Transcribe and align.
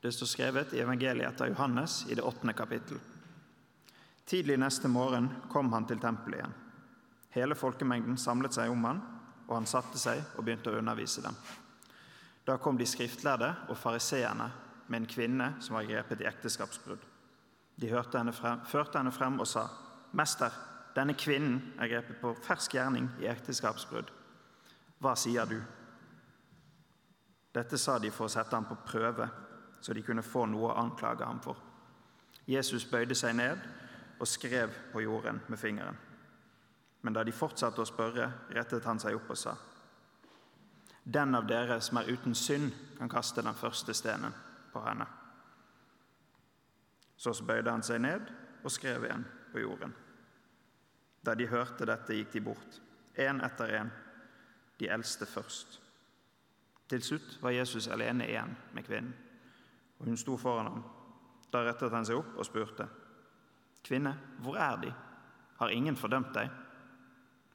Det 0.00 0.12
står 0.12 0.26
skrevet 0.26 0.74
i 0.74 0.80
evangeliet 0.80 1.28
etter 1.28 1.50
Johannes 1.52 2.06
i 2.08 2.14
det 2.14 2.22
åttende 2.22 2.56
kapittel. 2.56 2.98
Tidlig 4.24 4.56
neste 4.58 4.88
morgen 4.88 5.28
kom 5.52 5.72
han 5.72 5.86
til 5.86 6.00
tempelet 6.00 6.38
igjen. 6.40 6.54
Hele 7.34 7.54
folkemengden 7.54 8.16
samlet 8.18 8.56
seg 8.56 8.72
om 8.72 8.84
han, 8.88 9.02
og 9.48 9.56
han 9.58 9.68
satte 9.68 9.98
seg 9.98 10.22
og 10.36 10.46
begynte 10.46 10.72
å 10.72 10.78
undervise 10.78 11.22
dem. 11.24 11.36
Da 12.46 12.56
kom 12.58 12.78
de 12.78 12.86
skriftlærde 12.88 13.50
og 13.68 13.78
fariseerne 13.78 14.48
med 14.86 15.02
en 15.02 15.10
kvinne 15.10 15.52
som 15.62 15.76
var 15.76 15.86
grepet 15.86 16.22
i 16.22 16.28
ekteskapsbrudd. 16.30 17.02
De 17.80 17.90
henne 17.90 18.32
frem, 18.32 18.64
førte 18.66 18.98
henne 18.98 19.12
frem 19.12 19.38
og 19.40 19.46
sa, 19.46 19.68
'Mester, 20.12 20.50
denne 20.96 21.14
kvinnen 21.14 21.74
er 21.78 21.88
grepet 21.88 22.20
på 22.20 22.34
fersk 22.42 22.74
gjerning 22.74 23.08
i 23.20 23.28
ekteskapsbrudd. 23.30 24.10
Hva 24.98 25.14
sier 25.16 25.46
du?' 25.46 25.62
Dette 27.54 27.78
sa 27.78 27.98
de 27.98 28.10
for 28.10 28.24
å 28.24 28.30
sette 28.30 28.54
ham 28.54 28.64
på 28.64 28.76
prøve, 28.86 29.28
så 29.80 29.92
de 29.92 30.02
kunne 30.02 30.22
få 30.22 30.46
noe 30.46 30.70
å 30.70 30.78
anklage 30.82 31.24
ham 31.24 31.40
for. 31.40 31.56
Jesus 32.46 32.84
bøyde 32.84 33.14
seg 33.14 33.36
ned 33.36 33.60
og 34.20 34.28
skrev 34.28 34.72
på 34.92 35.02
jorden 35.04 35.40
med 35.48 35.58
fingeren. 35.58 35.96
Men 37.02 37.16
da 37.16 37.24
de 37.24 37.32
fortsatte 37.32 37.80
å 37.80 37.88
spørre, 37.88 38.26
rettet 38.52 38.84
han 38.84 39.00
seg 39.00 39.16
opp 39.16 39.30
og 39.30 39.38
sa:" 39.38 39.56
Den 41.04 41.34
av 41.34 41.46
dere 41.48 41.80
som 41.80 41.96
er 41.96 42.10
uten 42.12 42.34
synd, 42.34 42.72
kan 42.98 43.08
kaste 43.08 43.42
den 43.42 43.54
første 43.54 43.94
stenen 43.94 44.34
på 44.72 44.82
henne. 44.84 45.06
Så 47.16 47.32
bøyde 47.44 47.70
han 47.70 47.82
seg 47.82 48.00
ned 48.00 48.28
og 48.64 48.70
skrev 48.70 49.04
igjen 49.04 49.24
på 49.52 49.58
jorden. 49.58 49.94
Da 51.24 51.34
de 51.34 51.46
hørte 51.46 51.86
dette, 51.86 52.14
gikk 52.14 52.32
de 52.32 52.40
bort, 52.40 52.80
én 53.16 53.40
etter 53.44 53.74
én, 53.80 53.90
de 54.78 54.88
eldste 54.88 55.26
først. 55.26 55.80
Til 56.88 57.02
slutt 57.02 57.42
var 57.42 57.50
Jesus 57.50 57.88
alene 57.88 58.28
igjen 58.28 58.56
med 58.72 58.84
kvinnen, 58.84 59.14
og 60.00 60.06
hun 60.06 60.16
sto 60.16 60.36
foran 60.36 60.66
ham. 60.66 60.82
Da 61.52 61.62
rettet 61.66 61.92
han 61.92 62.06
seg 62.06 62.16
opp 62.20 62.38
og 62.38 62.46
spurte, 62.46 62.88
'Kvinne, 63.84 64.12
hvor 64.40 64.56
er 64.56 64.76
De? 64.76 64.92
Har 65.58 65.68
ingen 65.68 65.96
fordømt 65.96 66.34
deg?' 66.34 66.50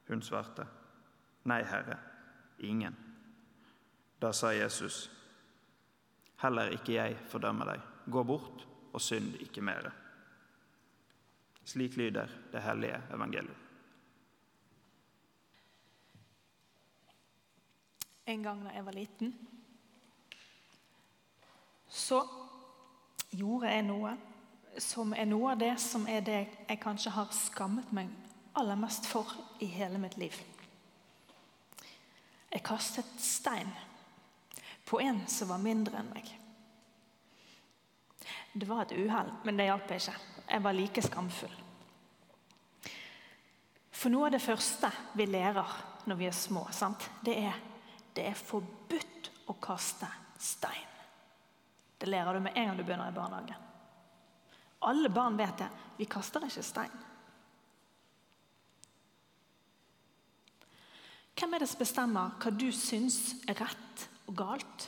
Hun 0.08 0.22
svarte, 0.22 0.66
'Nei, 1.44 1.62
Herre, 1.62 1.98
ingen.' 2.58 2.96
Da 4.22 4.32
sa 4.32 4.46
Jesus, 4.46 5.10
'Heller 6.36 6.68
ikke 6.68 6.92
jeg 6.92 7.18
fordømmer 7.28 7.64
deg. 7.64 7.80
Gå 8.10 8.22
bort 8.22 8.66
og 8.92 9.00
synd 9.00 9.34
ikke 9.40 9.60
mere.' 9.60 9.92
Slik 11.64 11.96
lyder 11.96 12.28
det 12.52 12.62
hellige 12.62 13.02
evangeliet. 13.10 13.56
En 18.26 18.42
gang 18.42 18.64
da 18.64 18.70
jeg 18.70 18.84
var 18.86 18.92
liten, 18.92 19.34
så 21.88 22.22
gjorde 23.30 23.70
jeg 23.70 23.84
noe 23.86 24.16
som 24.82 25.14
er 25.16 25.28
noe 25.28 25.54
av 25.54 25.60
det 25.60 25.72
som 25.80 26.04
er 26.10 26.24
det 26.24 26.40
jeg 26.68 26.80
kanskje 26.82 27.14
har 27.14 27.32
skammet 27.32 27.92
meg 27.96 28.10
aller 28.56 28.78
mest 28.80 29.08
for 29.08 29.30
i 29.64 29.68
hele 29.68 30.00
mitt 30.00 30.16
liv. 30.20 30.36
Jeg 32.52 32.64
kastet 32.64 33.08
stein 33.20 33.70
på 34.86 35.00
en 35.02 35.22
som 35.28 35.50
var 35.52 35.60
mindre 35.60 36.00
enn 36.00 36.12
meg. 36.12 36.28
Det 38.56 38.68
var 38.68 38.86
et 38.86 38.96
uhell, 38.96 39.32
men 39.44 39.58
det 39.58 39.68
hjalp 39.68 39.90
ikke. 39.92 40.14
Jeg 40.46 40.64
var 40.64 40.76
like 40.76 41.02
skamfull. 41.04 41.56
For 43.96 44.12
noe 44.12 44.28
av 44.28 44.36
det 44.36 44.44
første 44.44 44.90
vi 45.16 45.26
lærer 45.28 45.76
når 46.06 46.20
vi 46.20 46.28
er 46.28 46.36
små, 46.36 46.66
sant? 46.72 47.08
det 47.24 47.36
er 47.48 47.56
det 48.16 48.24
er 48.30 48.38
forbudt 48.38 49.30
å 49.52 49.56
kaste 49.60 50.08
stein. 50.40 50.95
Det 51.98 52.08
lærer 52.08 52.34
du 52.34 52.40
med 52.44 52.56
en 52.56 52.68
gang 52.68 52.78
du 52.78 52.84
begynner 52.84 53.10
i 53.10 53.16
barnehagen. 53.16 53.62
Alle 54.86 55.08
barn 55.08 55.38
vet 55.38 55.58
det. 55.58 55.68
Vi 55.96 56.04
kaster 56.04 56.44
ikke 56.44 56.62
stein. 56.62 57.04
Hvem 61.36 61.54
er 61.54 61.60
det 61.60 61.68
som 61.68 61.80
bestemmer 61.80 62.36
hva 62.40 62.52
du 62.52 62.68
syns 62.72 63.18
er 63.48 63.58
rett 63.60 64.06
og 64.28 64.36
galt? 64.38 64.86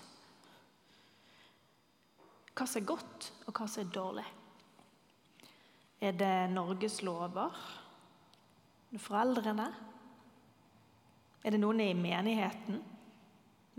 Hva 2.57 2.67
som 2.67 2.81
er 2.81 2.89
godt, 2.89 3.33
og 3.47 3.53
hva 3.53 3.67
som 3.69 3.85
er 3.85 3.93
dårlig? 3.95 4.25
Er 6.01 6.15
det 6.17 6.51
Norges 6.53 7.03
lover? 7.03 7.59
Er 8.95 9.03
foreldrene? 9.03 9.67
Er 11.45 11.55
det 11.55 11.61
noen 11.61 11.83
i 11.85 11.93
menigheten? 11.95 12.81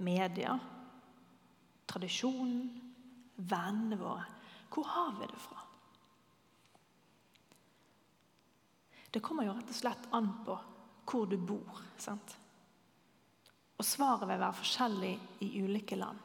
Media? 0.06 0.54
Tradisjonen? 1.90 2.89
Vennene 3.40 3.98
våre? 4.00 4.26
Hvor 4.70 4.86
har 4.86 5.16
vi 5.20 5.28
det 5.32 5.40
fra? 5.40 5.64
Det 9.10 9.22
kommer 9.26 9.48
jo 9.48 9.56
rett 9.58 9.72
og 9.72 9.80
slett 9.80 10.10
an 10.14 10.30
på 10.46 10.58
hvor 11.10 11.26
du 11.26 11.38
bor. 11.38 11.82
sant? 11.98 12.36
Og 13.80 13.86
svaret 13.86 14.28
vil 14.28 14.42
være 14.42 14.60
forskjellig 14.60 15.14
i 15.46 15.50
ulike 15.64 15.98
land. 15.98 16.20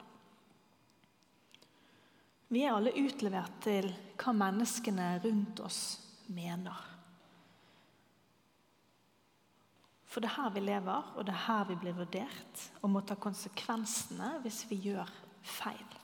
Vi 2.52 2.62
er 2.62 2.74
alle 2.74 2.92
utlevert 2.98 3.62
til 3.64 3.88
hva 4.20 4.34
menneskene 4.36 5.06
rundt 5.24 5.62
oss 5.64 5.80
mener. 6.34 6.82
For 10.04 10.22
det 10.22 10.28
er 10.30 10.36
her 10.36 10.52
vi 10.54 10.62
lever, 10.62 11.08
og 11.16 11.24
det 11.26 11.32
er 11.34 11.46
her 11.48 11.64
vi 11.70 11.80
blir 11.80 11.96
vurdert 11.96 12.66
og 12.82 12.92
må 12.92 13.02
ta 13.02 13.16
konsekvensene 13.18 14.36
hvis 14.44 14.60
vi 14.70 14.78
gjør 14.90 15.10
feil. 15.42 16.03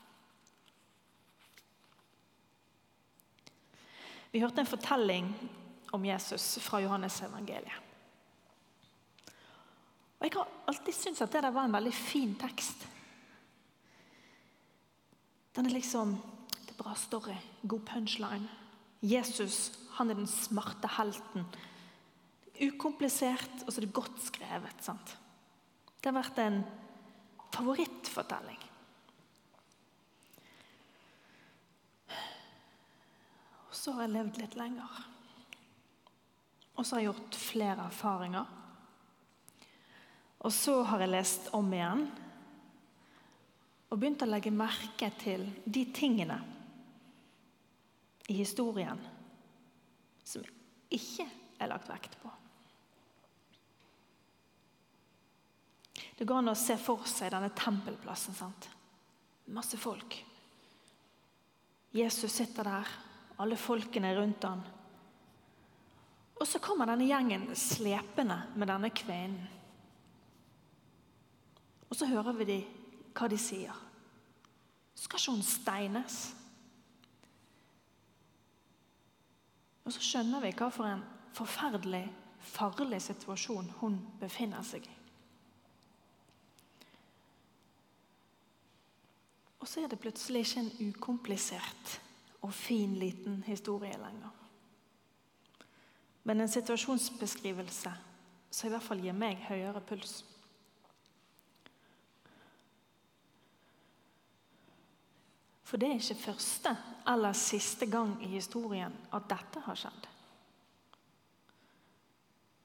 Vi 4.31 4.41
hørte 4.41 4.63
en 4.63 4.71
fortelling 4.71 5.31
om 5.93 6.05
Jesus 6.07 6.59
fra 6.63 6.81
Johannes 6.81 7.21
evangeliet. 7.27 7.87
Og 10.21 10.27
Jeg 10.27 10.37
har 10.37 10.49
alltid 10.69 10.93
syntes 10.93 11.23
at 11.25 11.33
det 11.33 11.43
der 11.43 11.51
var 11.51 11.65
en 11.65 11.73
veldig 11.75 11.95
fin 11.95 12.35
tekst. 12.39 12.87
Den 15.57 15.67
er 15.67 15.75
liksom 15.75 16.19
Det 16.61 16.77
er 16.77 16.83
bra 16.83 16.95
story, 16.95 17.35
god 17.67 17.81
punchline. 17.81 18.49
Jesus 19.03 19.73
han 19.97 20.11
er 20.11 20.15
den 20.15 20.29
smarte 20.29 20.89
helten. 20.97 21.45
Ukomplisert, 22.61 23.65
og 23.67 23.73
så 23.73 23.81
er 23.81 23.87
det 23.87 23.93
godt 23.97 24.23
skrevet. 24.23 24.85
sant? 24.85 25.17
Det 26.01 26.09
har 26.09 26.17
vært 26.17 26.39
en 26.39 26.62
favorittfortelling. 27.53 28.69
Så 33.81 33.95
har 33.97 34.05
jeg 34.05 34.13
levd 34.13 34.41
litt 34.43 34.57
lenger. 34.61 34.97
Og 36.77 36.85
så 36.85 36.97
har 36.97 37.01
jeg 37.01 37.11
gjort 37.11 37.39
flere 37.41 37.87
erfaringer. 37.89 38.57
Og 40.41 40.53
så 40.53 40.75
har 40.89 41.05
jeg 41.05 41.13
lest 41.15 41.49
om 41.57 41.69
igjen 41.73 42.05
og 43.91 43.99
begynt 43.99 44.23
å 44.23 44.29
legge 44.29 44.53
merke 44.55 45.11
til 45.21 45.49
de 45.65 45.83
tingene 45.97 46.37
i 48.31 48.37
historien 48.39 49.01
som 50.25 50.45
ikke 50.93 51.27
er 51.59 51.73
lagt 51.73 51.91
vekt 51.91 52.15
på. 52.23 52.31
Det 56.21 56.29
går 56.29 56.43
an 56.43 56.53
å 56.53 56.59
se 56.59 56.77
for 56.79 57.09
seg 57.09 57.33
denne 57.33 57.51
tempelplassen. 57.57 58.37
sant? 58.37 58.69
Masse 59.51 59.81
folk. 59.81 60.15
Jesus 61.97 62.31
sitter 62.31 62.69
der, 62.69 62.91
alle 63.41 63.56
folkene 63.56 64.12
rundt 64.19 64.45
han. 64.45 64.62
Og 66.41 66.49
så 66.49 66.61
kommer 66.62 66.89
denne 66.89 67.09
gjengen 67.09 67.49
slepende 67.56 68.39
med 68.56 68.71
denne 68.71 68.91
kvinnen. 68.97 69.56
Og 71.91 71.97
så 71.99 72.06
hører 72.06 72.37
vi 72.39 72.47
de, 72.49 72.59
hva 73.19 73.27
de 73.29 73.39
sier. 73.41 73.77
Skal 74.95 75.19
ikke 75.19 75.33
hun 75.34 75.43
steines? 75.45 76.19
Og 79.85 79.93
så 79.97 80.05
skjønner 80.05 80.44
vi 80.44 80.53
hva 80.55 80.69
for 80.73 80.87
en 80.87 81.03
forferdelig, 81.35 82.05
farlig 82.55 83.00
situasjon 83.03 83.73
hun 83.81 83.99
befinner 84.20 84.62
seg 84.64 84.87
i. 84.87 84.97
Og 89.61 89.69
så 89.69 89.82
er 89.82 89.91
det 89.93 90.00
plutselig 90.00 90.47
ikke 90.47 90.62
en 90.62 90.94
ukomplisert 90.94 91.99
og 92.40 92.52
fin, 92.54 92.94
liten 92.98 93.42
historie 93.46 93.96
lenger. 94.00 94.31
Men 96.25 96.40
en 96.40 96.48
situasjonsbeskrivelse 96.48 97.92
som 98.50 98.66
i 98.66 98.72
hvert 98.72 98.84
fall 98.84 99.00
gir 99.04 99.16
meg 99.16 99.40
høyere 99.48 99.82
puls. 99.87 100.20
For 105.70 105.78
det 105.78 105.87
er 105.87 106.00
ikke 106.00 106.25
første 106.25 106.72
eller 107.08 107.37
siste 107.38 107.87
gang 107.87 108.16
i 108.26 108.32
historien 108.32 108.94
at 109.14 109.28
dette 109.31 109.62
har 109.62 109.78
skjedd. 109.78 110.08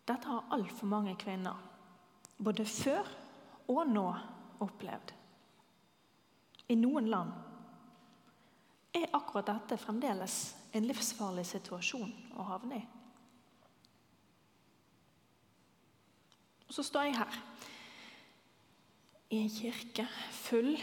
Dette 0.06 0.30
har 0.30 0.50
altfor 0.54 0.90
mange 0.90 1.14
kvinner, 1.18 1.58
både 2.38 2.66
før 2.66 3.08
og 3.70 3.86
nå, 3.90 4.08
opplevd. 4.62 5.14
I 6.70 6.78
noen 6.78 7.10
land 7.10 7.34
er 8.96 9.12
akkurat 9.16 9.48
dette 9.50 9.78
fremdeles 9.80 10.56
en 10.76 10.88
livsfarlig 10.88 11.46
situasjon 11.50 12.12
å 12.40 12.46
havne 12.48 12.80
i? 12.80 12.86
Så 16.72 16.84
står 16.84 17.08
jeg 17.08 17.18
her 17.20 17.38
i 19.32 19.40
en 19.44 19.52
kirke 19.52 20.08
full 20.36 20.74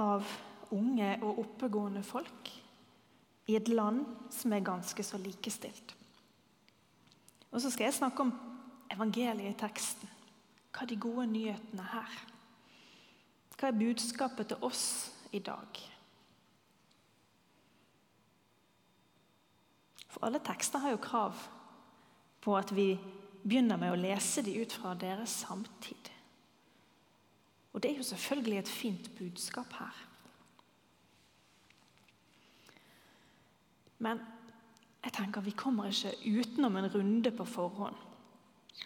av 0.00 0.28
unge 0.72 1.10
og 1.20 1.42
oppegående 1.42 2.02
folk 2.06 2.52
i 3.50 3.56
et 3.58 3.68
land 3.68 4.04
som 4.32 4.54
er 4.54 4.64
ganske 4.64 5.04
så 5.04 5.20
likestilt. 5.20 5.94
Og 7.52 7.60
så 7.60 7.70
skal 7.70 7.90
jeg 7.90 7.98
snakke 7.98 8.24
om 8.24 8.32
evangeliet 8.92 9.52
i 9.52 9.58
teksten. 9.60 10.08
Hva 10.72 10.86
er 10.86 10.92
de 10.92 11.00
gode 11.00 11.26
nyhetene 11.28 11.84
her? 11.92 12.20
Hva 13.58 13.68
er 13.68 13.80
budskapet 13.82 14.48
til 14.52 14.64
oss 14.64 14.84
i 15.36 15.42
dag? 15.44 15.91
For 20.12 20.26
alle 20.26 20.42
tekster 20.44 20.82
har 20.82 20.94
jo 20.94 21.02
krav 21.02 21.38
på 22.44 22.56
at 22.58 22.72
vi 22.76 22.92
begynner 23.42 23.80
med 23.80 23.94
å 23.94 23.98
lese 24.00 24.44
de 24.44 24.58
ut 24.60 24.74
fra 24.76 24.92
deres 24.98 25.40
samtid. 25.44 26.10
Og 27.72 27.80
det 27.80 27.90
er 27.90 28.00
jo 28.02 28.06
selvfølgelig 28.06 28.58
et 28.60 28.70
fint 28.70 29.08
budskap 29.16 29.72
her. 29.78 30.00
Men 34.02 34.20
jeg 35.02 35.14
tenker 35.16 35.44
vi 35.44 35.54
kommer 35.58 35.90
ikke 35.90 36.14
utenom 36.42 36.76
en 36.76 36.90
runde 36.92 37.32
på 37.34 37.46
forhånd 37.48 38.08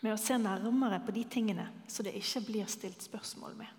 med 0.03 0.13
å 0.13 0.21
se 0.21 0.37
nærmere 0.39 0.99
på 1.05 1.15
de 1.15 1.23
tingene 1.31 1.67
så 1.89 2.05
det 2.05 2.17
ikke 2.19 2.45
blir 2.49 2.71
stilt 2.71 3.05
spørsmål 3.05 3.57
med. 3.59 3.71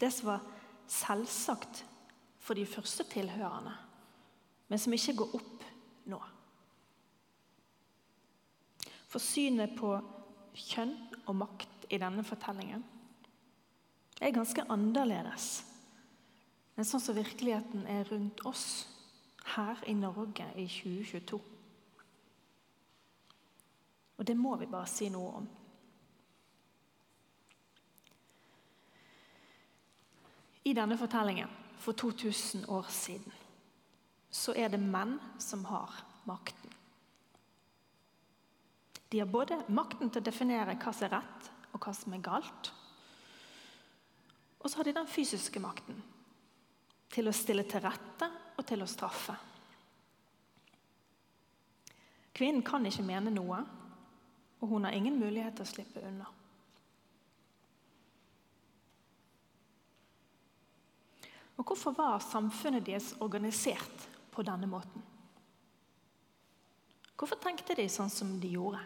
Det 0.00 0.08
som 0.12 0.32
var 0.32 0.46
selvsagt 0.90 1.84
for 2.40 2.58
de 2.58 2.64
første 2.66 3.04
tilhørende, 3.12 3.74
men 4.70 4.78
som 4.78 4.94
ikke 4.94 5.16
går 5.18 5.34
opp 5.40 5.64
nå. 6.10 6.20
For 9.10 9.22
synet 9.22 9.74
på 9.78 9.96
kjønn 10.54 10.94
og 11.26 11.36
makt 11.42 11.88
i 11.90 11.98
denne 11.98 12.22
fortellingen 12.26 12.84
er 14.20 14.36
ganske 14.36 14.62
annerledes 14.70 15.50
enn 16.78 16.86
sånn 16.86 17.02
som 17.02 17.16
virkeligheten 17.18 17.82
er 17.90 18.06
rundt 18.08 18.44
oss 18.48 18.66
her 19.56 19.80
i 19.90 19.94
Norge 19.98 20.46
i 20.54 20.68
2022. 20.70 21.40
Og 24.20 24.28
det 24.28 24.36
må 24.36 24.54
vi 24.60 24.68
bare 24.70 24.88
si 24.88 25.08
noe 25.12 25.32
om. 25.40 25.48
I 30.70 30.76
denne 30.76 30.96
fortellingen 31.00 31.52
for 31.80 31.96
2000 31.96 32.68
år 32.68 32.88
siden 32.92 33.39
så 34.30 34.54
er 34.54 34.70
det 34.70 34.80
menn 34.82 35.18
som 35.42 35.64
har 35.66 35.94
makten. 36.28 36.70
De 39.10 39.18
har 39.18 39.26
både 39.26 39.58
makten 39.74 40.10
til 40.10 40.22
å 40.22 40.28
definere 40.28 40.76
hva 40.78 40.92
som 40.94 41.08
er 41.08 41.16
rett, 41.16 41.50
og 41.74 41.82
hva 41.82 41.94
som 41.94 42.14
er 42.14 42.22
galt. 42.22 42.70
Og 44.60 44.70
så 44.70 44.78
har 44.78 44.86
de 44.86 44.94
den 44.94 45.10
fysiske 45.10 45.62
makten 45.62 45.98
til 47.10 47.26
å 47.26 47.34
stille 47.34 47.64
til 47.66 47.82
rette 47.82 48.28
og 48.54 48.66
til 48.68 48.84
å 48.84 48.90
straffe. 48.90 49.34
Kvinnen 52.36 52.62
kan 52.64 52.86
ikke 52.86 53.04
mene 53.04 53.32
noe, 53.34 53.58
og 54.60 54.68
hun 54.70 54.86
har 54.86 54.94
ingen 54.94 55.18
mulighet 55.18 55.58
til 55.58 55.66
å 55.66 55.72
slippe 55.72 56.04
unna. 56.06 56.28
Og 61.58 61.66
Hvorfor 61.66 61.92
var 61.92 62.22
samfunnet 62.24 62.86
deres 62.86 63.10
organisert 63.20 64.06
på 64.32 64.42
denne 64.46 64.68
måten? 64.70 65.02
Hvorfor 67.20 67.36
tenkte 67.36 67.76
de 67.76 67.84
sånn 67.92 68.08
som 68.08 68.32
de 68.40 68.54
gjorde? 68.54 68.80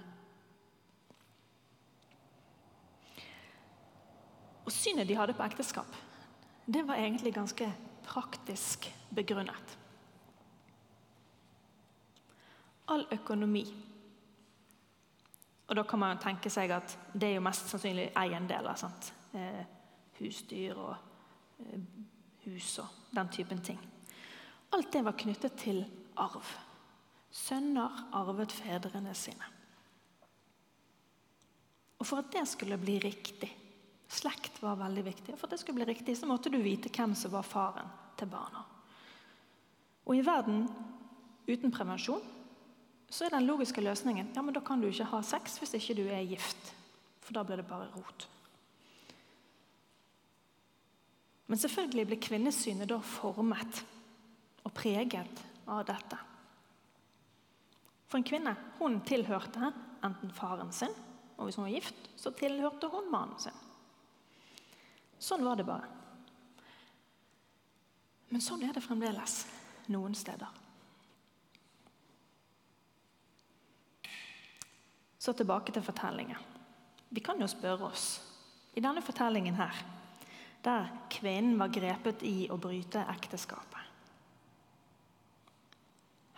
Og 4.64 4.72
synet 4.72 5.06
de 5.06 5.16
hadde 5.18 5.36
på 5.36 5.44
ekteskap, 5.44 5.96
det 6.66 6.82
var 6.88 6.98
egentlig 6.98 7.34
ganske 7.36 7.68
praktisk 8.04 8.88
begrunnet. 9.14 9.78
All 12.88 13.06
økonomi 13.12 13.64
Og 15.64 15.76
da 15.76 15.82
kan 15.88 15.98
man 15.98 16.18
tenke 16.20 16.50
seg 16.52 16.74
at 16.76 16.92
det 17.14 17.30
er 17.30 17.38
jo 17.38 17.44
mest 17.46 17.70
sannsynlig 17.72 18.10
eiendeler. 18.20 18.74
sant? 18.76 19.14
Eh, 19.32 19.62
husdyr 20.18 20.76
og 20.76 20.96
eh, 21.64 21.80
hus 22.44 22.78
og 22.78 23.14
den 23.16 23.28
typen 23.32 23.62
ting. 23.64 23.80
Alt 24.74 24.92
det 24.92 25.04
var 25.06 25.18
knyttet 25.18 25.58
til 25.60 25.84
arv. 26.18 26.54
Sønner 27.34 28.06
arvet 28.14 28.52
fedrene 28.54 29.14
sine. 29.18 29.50
Og 31.98 32.06
for 32.06 32.20
at 32.20 32.32
det 32.34 32.46
skulle 32.50 32.78
bli 32.78 32.98
riktig, 33.02 33.50
Slekt 34.14 34.62
var 34.62 34.76
veldig 34.78 35.04
viktig. 35.04 35.34
For 35.34 35.48
at 35.48 35.54
det 35.54 35.60
skulle 35.62 35.80
bli 35.80 35.88
riktig, 35.94 36.16
så 36.18 36.28
måtte 36.28 36.52
du 36.52 36.60
vite 36.62 36.92
hvem 36.92 37.16
som 37.18 37.32
var 37.32 37.46
faren 37.46 37.88
til 38.18 38.30
barna. 38.30 38.62
Og 40.04 40.16
i 40.16 40.24
verden 40.24 40.66
uten 41.48 41.72
prevensjon 41.72 42.22
så 43.10 43.26
er 43.26 43.34
den 43.34 43.46
logiske 43.46 43.82
løsningen 43.84 44.32
ja, 44.34 44.42
men 44.42 44.54
da 44.54 44.60
kan 44.64 44.80
du 44.80 44.88
ikke 44.88 45.06
ha 45.10 45.20
sex 45.24 45.58
hvis 45.60 45.74
ikke 45.78 45.96
du 45.98 46.04
er 46.06 46.26
gift. 46.28 46.72
For 47.24 47.36
da 47.36 47.44
blir 47.46 47.62
det 47.62 47.68
bare 47.68 47.88
rot. 47.94 48.28
Men 51.48 51.60
selvfølgelig 51.60 52.06
blir 52.08 52.22
kvinnesynet 52.24 52.88
da 52.88 53.00
formet 53.04 53.82
preget 54.74 55.44
av 55.66 55.84
dette. 55.88 56.18
For 58.08 58.20
en 58.20 58.26
kvinne 58.26 58.54
hun 58.78 59.00
tilhørte 59.06 59.72
enten 60.04 60.32
faren 60.34 60.72
sin, 60.72 60.92
og 61.34 61.48
hvis 61.48 61.56
hun 61.58 61.66
var 61.66 61.74
gift, 61.74 62.10
så 62.20 62.30
tilhørte 62.36 62.90
hun 62.92 63.08
mannen 63.10 63.40
sin. 63.42 63.56
Sånn 65.18 65.44
var 65.46 65.58
det 65.58 65.66
bare. 65.66 65.88
Men 68.30 68.42
sånn 68.42 68.62
er 68.66 68.74
det 68.74 68.82
fremdeles 68.84 69.44
noen 69.94 70.14
steder. 70.14 70.60
Så 75.18 75.32
tilbake 75.32 75.72
til 75.72 75.82
fortellingen. 75.82 76.38
Vi 77.08 77.22
kan 77.24 77.40
jo 77.40 77.48
spørre 77.48 77.88
oss 77.88 78.06
I 78.74 78.82
denne 78.82 79.02
fortellingen 79.06 79.54
her, 79.54 79.76
der 80.66 80.88
kvinnen 81.12 81.58
var 81.60 81.70
grepet 81.70 82.24
i 82.26 82.48
å 82.50 82.56
bryte 82.58 83.04
ekteskapet 83.12 83.83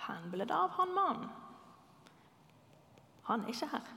Hvor 0.07 0.31
ble 0.31 0.47
det 0.47 0.55
av 0.55 0.71
han 0.79 0.95
mannen? 0.95 1.29
Han 3.27 3.43
er 3.43 3.51
ikke 3.51 3.73
her. 3.73 3.93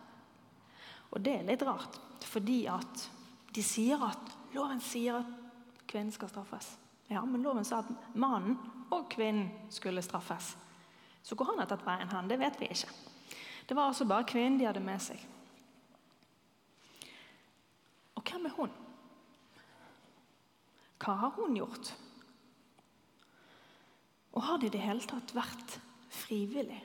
Og 1.14 1.22
det 1.26 1.36
er 1.38 1.48
litt 1.48 1.64
rart, 1.66 2.00
fordi 2.26 2.64
at 2.70 3.06
de 3.54 3.64
sier 3.66 4.02
at 4.06 4.36
Loven 4.54 4.82
sier 4.82 5.20
at 5.20 5.30
kvinnen 5.90 6.14
skal 6.14 6.30
straffes. 6.32 6.72
Ja, 7.10 7.22
men 7.26 7.42
loven 7.46 7.66
sa 7.66 7.82
at 7.84 8.18
mannen 8.18 8.58
og 8.94 9.08
kvinnen 9.14 9.50
skulle 9.74 10.02
straffes. 10.06 10.56
Så 11.22 11.36
hvor 11.38 11.50
han 11.50 11.60
har 11.62 11.70
tatt 11.70 11.86
veien 11.86 12.10
hen, 12.10 12.30
det 12.30 12.40
vet 12.42 12.58
vi 12.62 12.70
ikke. 12.74 12.94
Det 13.70 13.78
var 13.78 13.90
altså 13.90 14.08
bare 14.10 14.26
kvinnen 14.30 14.58
de 14.60 14.66
hadde 14.66 14.82
med 14.82 15.02
seg. 15.02 15.22
Og 18.18 18.24
hvem 18.26 18.46
er 18.50 18.56
hun? 18.58 18.74
Hva 21.00 21.16
har 21.24 21.36
hun 21.38 21.58
gjort? 21.58 21.94
Og 24.34 24.46
har 24.46 24.58
det 24.62 24.70
i 24.70 24.74
det 24.78 24.86
hele 24.86 25.06
tatt 25.10 25.34
vært 25.38 25.78
frivillig? 26.10 26.82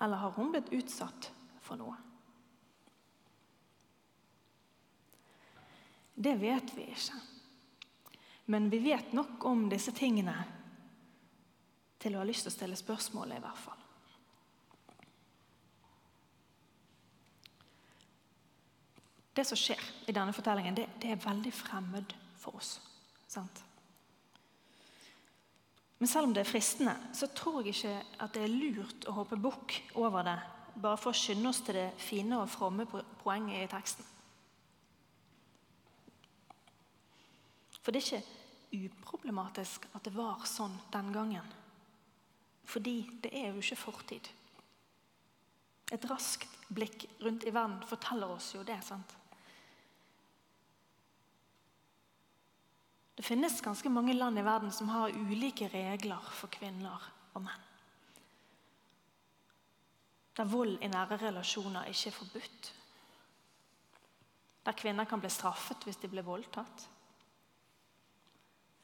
Eller 0.00 0.16
har 0.16 0.30
hun 0.30 0.52
blitt 0.52 0.72
utsatt 0.72 1.30
for 1.60 1.80
noe? 1.80 1.96
Det 6.14 6.34
vet 6.36 6.72
vi 6.76 6.86
ikke. 6.92 7.20
Men 8.50 8.70
vi 8.70 8.78
vet 8.84 9.12
nok 9.16 9.44
om 9.48 9.68
disse 9.70 9.92
tingene 9.96 10.34
til 12.00 12.16
å 12.16 12.22
ha 12.22 12.26
lyst 12.28 12.44
til 12.44 12.52
å 12.52 12.56
stille 12.56 12.76
spørsmål, 12.76 13.36
i 13.36 13.40
hvert 13.44 13.60
fall. 13.60 13.86
Det 19.36 19.46
som 19.46 19.56
skjer 19.56 19.80
i 20.10 20.12
denne 20.12 20.34
fortellingen, 20.36 20.76
det, 20.76 20.88
det 21.00 21.14
er 21.14 21.22
veldig 21.22 21.52
fremmed 21.54 22.12
for 22.40 22.58
oss. 22.58 22.74
Sant? 23.30 23.62
Men 26.00 26.08
selv 26.08 26.30
om 26.30 26.32
det 26.34 26.46
er 26.46 26.48
fristende, 26.48 26.94
så 27.12 27.28
tror 27.36 27.60
jeg 27.60 27.74
ikke 27.74 27.96
at 28.24 28.32
det 28.32 28.46
er 28.46 28.54
lurt 28.54 29.04
å 29.08 29.18
hoppe 29.18 29.36
bukk 29.36 29.76
over 30.00 30.24
det 30.24 30.38
bare 30.80 30.96
for 30.96 31.12
å 31.12 31.16
skynde 31.16 31.50
oss 31.50 31.60
til 31.66 31.76
det 31.76 31.90
fine 32.00 32.38
og 32.40 32.48
fromme 32.48 32.86
poenget 33.20 33.66
i 33.66 33.70
teksten. 33.70 34.06
For 37.80 37.92
det 37.92 38.00
er 38.00 38.20
ikke 38.20 38.86
uproblematisk 38.86 39.88
at 39.92 40.04
det 40.06 40.14
var 40.14 40.44
sånn 40.48 40.76
den 40.92 41.12
gangen. 41.12 41.54
Fordi 42.70 42.96
det 43.24 43.32
er 43.34 43.50
jo 43.50 43.60
ikke 43.60 43.80
fortid. 43.80 44.28
Et 45.90 46.04
raskt 46.06 46.48
blikk 46.70 47.08
rundt 47.20 47.44
i 47.44 47.52
verden 47.52 47.80
forteller 47.88 48.36
oss 48.36 48.52
jo 48.54 48.62
det. 48.64 48.78
sant? 48.86 49.16
Det 53.20 53.26
finnes 53.26 53.60
ganske 53.60 53.90
mange 53.92 54.14
land 54.14 54.38
i 54.38 54.42
verden 54.42 54.70
som 54.72 54.88
har 54.88 55.12
ulike 55.12 55.66
regler 55.68 56.28
for 56.32 56.48
kvinner 56.48 57.02
og 57.36 57.42
menn. 57.44 57.66
Der 60.38 60.48
vold 60.48 60.78
i 60.80 60.88
nære 60.88 61.18
relasjoner 61.20 61.90
ikke 61.92 62.08
er 62.08 62.14
forbudt. 62.16 62.70
Der 64.64 64.78
kvinner 64.80 65.04
kan 65.04 65.20
bli 65.20 65.28
straffet 65.28 65.84
hvis 65.84 66.00
de 66.00 66.08
blir 66.08 66.24
voldtatt. 66.24 66.86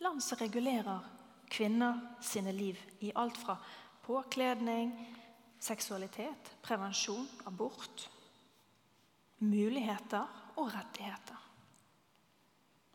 Land 0.05 0.21
som 0.21 0.43
regulerer 0.43 1.09
kvinner 1.49 2.05
sine 2.21 2.53
liv 2.53 2.77
i 3.09 3.15
alt 3.17 3.41
fra 3.41 3.57
påkledning, 4.05 4.93
seksualitet, 5.57 6.53
prevensjon, 6.61 7.25
abort, 7.49 8.11
muligheter 9.41 10.29
og 10.61 10.75
rettigheter. 10.77 11.46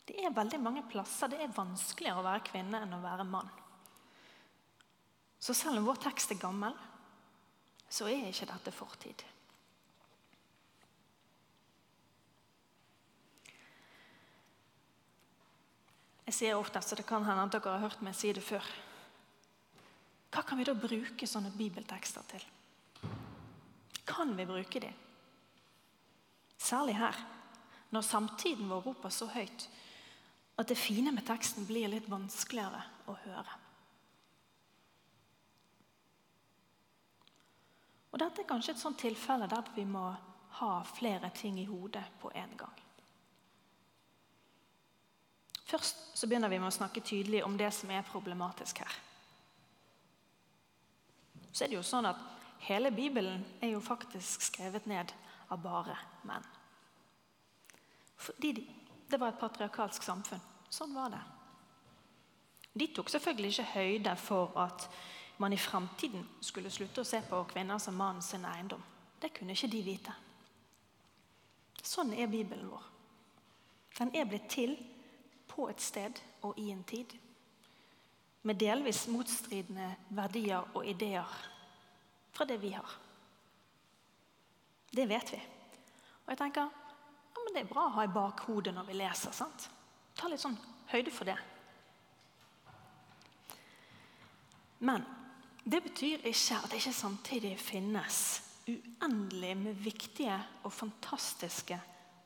Det 0.07 0.17
er 0.17 0.33
veldig 0.33 0.59
mange 0.61 0.83
plasser 0.89 1.31
det 1.31 1.39
er 1.43 1.53
vanskeligere 1.55 2.21
å 2.21 2.25
være 2.25 2.45
kvinne 2.47 2.81
enn 2.83 2.95
å 2.97 3.03
være 3.03 3.27
mann. 3.27 3.51
Så 5.41 5.55
selv 5.57 5.81
om 5.81 5.87
vår 5.89 6.01
tekst 6.03 6.33
er 6.33 6.41
gammel, 6.41 6.75
så 7.91 8.07
er 8.07 8.29
ikke 8.29 8.49
dette 8.49 8.73
fortid. 8.73 9.23
Jeg 16.29 16.37
sier 16.37 16.55
ofte, 16.55 16.79
så 16.79 16.95
det 16.95 17.03
kan 17.09 17.25
hende 17.27 17.43
at 17.43 17.51
dere 17.51 17.73
har 17.73 17.89
hørt 17.89 18.03
meg 18.05 18.15
si 18.15 18.29
det 18.31 18.43
før. 18.45 18.63
Hva 20.31 20.45
kan 20.47 20.61
vi 20.61 20.63
da 20.63 20.77
bruke 20.77 21.27
sånne 21.27 21.51
bibeltekster 21.57 22.23
til? 22.31 22.45
Kan 24.07 24.31
vi 24.37 24.45
bruke 24.47 24.79
dem? 24.79 24.95
Særlig 26.61 26.95
her, 27.01 27.17
når 27.91 28.05
samtiden 28.07 28.69
vår 28.71 28.85
roper 28.85 29.11
så 29.11 29.27
høyt 29.33 29.67
at 30.59 30.67
det 30.67 30.77
fine 30.77 31.13
med 31.15 31.25
teksten 31.25 31.65
blir 31.65 31.89
litt 31.91 32.09
vanskeligere 32.11 32.83
å 33.09 33.15
høre. 33.25 33.57
Og 38.11 38.19
Dette 38.19 38.43
er 38.43 38.49
kanskje 38.49 38.75
et 38.75 38.81
sånt 38.81 38.99
tilfelle 38.99 39.47
der 39.49 39.71
vi 39.75 39.85
må 39.87 40.09
ha 40.59 40.71
flere 40.83 41.31
ting 41.35 41.59
i 41.61 41.67
hodet 41.69 42.03
på 42.19 42.31
en 42.35 42.57
gang. 42.59 42.81
Først 45.71 46.03
så 46.19 46.27
begynner 46.27 46.51
vi 46.51 46.59
med 46.59 46.67
å 46.67 46.75
snakke 46.75 47.03
tydelig 47.07 47.45
om 47.45 47.55
det 47.57 47.69
som 47.71 47.91
er 47.95 48.03
problematisk 48.03 48.83
her. 48.83 48.97
Så 51.51 51.63
er 51.63 51.71
det 51.71 51.79
jo 51.79 51.85
sånn 51.87 52.09
at 52.09 52.19
Hele 52.61 52.91
Bibelen 52.93 53.41
er 53.63 53.71
jo 53.73 53.79
faktisk 53.81 54.43
skrevet 54.45 54.85
ned 54.85 55.09
av 55.49 55.63
bare 55.63 55.95
menn. 56.27 56.43
Fordi 58.21 58.51
det 59.11 59.19
var 59.19 59.33
et 59.33 59.39
patriarkalsk 59.39 60.03
samfunn. 60.03 60.41
Sånn 60.71 60.95
var 60.95 61.11
det. 61.11 61.21
De 62.73 62.87
tok 62.95 63.09
selvfølgelig 63.11 63.51
ikke 63.51 63.71
høyde 63.73 64.15
for 64.15 64.55
at 64.63 64.87
man 65.41 65.53
i 65.53 65.59
framtiden 65.59 66.23
skulle 66.39 66.71
slutte 66.71 67.03
å 67.03 67.07
se 67.07 67.19
på 67.27 67.43
kvinner 67.51 67.81
som 67.81 67.97
mannen 67.97 68.23
sin 68.23 68.45
eiendom. 68.47 68.81
Det 69.19 69.33
kunne 69.35 69.55
ikke 69.57 69.71
de 69.71 69.81
vite. 69.83 70.13
Sånn 71.81 72.13
er 72.13 72.29
Bibelen 72.31 72.69
vår. 72.71 72.87
Den 73.97 74.13
er 74.15 74.29
blitt 74.29 74.47
til 74.53 74.77
på 75.51 75.67
et 75.69 75.81
sted 75.83 76.21
og 76.47 76.59
i 76.61 76.69
en 76.71 76.83
tid. 76.87 77.11
Med 78.47 78.57
delvis 78.61 79.03
motstridende 79.11 79.91
verdier 80.15 80.71
og 80.73 80.85
ideer 80.87 81.39
fra 82.31 82.47
det 82.47 82.57
vi 82.61 82.71
har. 82.73 82.95
Det 84.91 85.07
vet 85.09 85.33
vi. 85.33 85.41
Og 86.23 86.31
jeg 86.33 86.39
tenker 86.39 86.80
men 87.45 87.55
det 87.55 87.63
er 87.63 87.71
bra 87.73 87.87
å 87.87 87.95
ha 87.97 88.05
i 88.05 88.13
bakhodet 88.13 88.73
når 88.75 88.89
vi 88.89 88.99
leser. 88.99 89.33
sant? 89.35 89.69
Ta 90.15 90.29
litt 90.29 90.43
sånn 90.43 90.57
høyde 90.91 91.13
for 91.13 91.29
det. 91.29 91.37
Men 94.81 95.05
det 95.63 95.83
betyr 95.85 96.25
ikke 96.25 96.57
at 96.57 96.71
det 96.71 96.79
ikke 96.81 96.93
samtidig 96.97 97.53
finnes 97.61 98.21
uendelig 98.67 99.55
med 99.57 99.83
viktige 99.83 100.37
og 100.63 100.73
fantastiske 100.73 101.77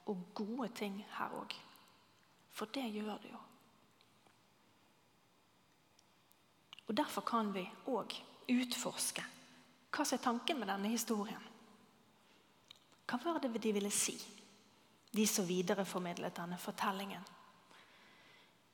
og 0.07 0.21
gode 0.35 0.69
ting 0.77 1.01
her 1.17 1.33
òg. 1.35 1.55
For 2.55 2.71
det 2.71 2.85
gjør 2.93 3.17
det 3.23 3.31
jo. 3.33 3.41
Og 6.87 6.97
Derfor 6.97 7.25
kan 7.25 7.49
vi 7.53 7.65
òg 7.89 8.13
utforske 8.51 9.23
hva 9.95 10.03
som 10.03 10.17
er 10.17 10.23
tanken 10.23 10.59
med 10.59 10.69
denne 10.69 10.91
historien. 10.91 11.43
Hva 13.07 13.19
var 13.23 13.39
det 13.39 13.53
de 13.63 13.71
ville 13.73 13.91
si, 13.93 14.15
de 15.15 15.27
som 15.27 15.47
videreformidlet 15.47 16.35
denne 16.35 16.57
fortellingen? 16.59 17.23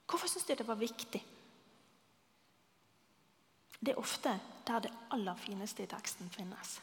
Hvorfor 0.10 0.28
syns 0.28 0.46
de 0.46 0.58
det 0.60 0.68
var 0.68 0.80
viktig? 0.80 1.22
Det 3.80 3.94
er 3.94 4.00
ofte 4.00 4.34
der 4.68 4.80
det 4.80 4.94
aller 5.12 5.36
fineste 5.36 5.84
i 5.84 5.90
teksten 5.90 6.30
finnes. 6.30 6.82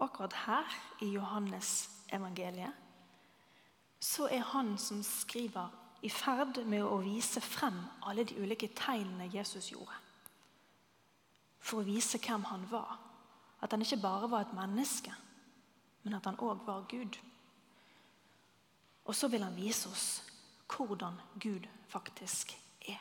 Akkurat 0.00 0.32
her 0.46 0.76
i 1.00 1.10
Johannes 1.12 1.90
evangeliet 2.12 2.72
så 4.00 4.28
er 4.32 4.40
han 4.40 4.78
som 4.78 5.02
skriver, 5.02 5.68
i 6.02 6.08
ferd 6.08 6.62
med 6.64 6.80
å 6.80 6.96
vise 7.04 7.42
frem 7.44 7.76
alle 8.08 8.24
de 8.24 8.38
ulike 8.40 8.70
tegnene 8.72 9.26
Jesus 9.28 9.66
gjorde. 9.68 9.98
For 11.60 11.82
å 11.82 11.84
vise 11.84 12.16
hvem 12.16 12.46
han 12.48 12.64
var. 12.70 12.94
At 13.60 13.74
han 13.74 13.84
ikke 13.84 14.00
bare 14.00 14.30
var 14.32 14.46
et 14.46 14.54
menneske, 14.56 15.12
men 16.02 16.16
at 16.16 16.24
han 16.24 16.40
òg 16.40 16.64
var 16.64 16.86
Gud. 16.88 17.18
Og 19.04 19.14
så 19.16 19.28
vil 19.28 19.42
han 19.42 19.56
vise 19.56 19.88
oss 19.88 20.08
hvordan 20.70 21.16
Gud 21.42 21.66
faktisk 21.88 22.54
er. 22.88 23.00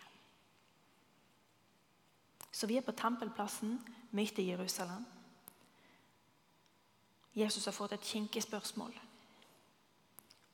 Så 2.51 2.68
vi 2.68 2.77
er 2.77 2.86
på 2.86 2.96
tempelplassen 2.98 3.77
midt 4.12 4.39
i 4.39 4.50
Jerusalem. 4.50 5.06
Jesus 7.36 7.65
har 7.65 7.75
fått 7.77 7.94
et 7.96 8.10
kinkig 8.10 8.44
spørsmål. 8.44 8.91